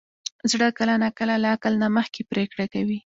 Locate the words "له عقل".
1.43-1.73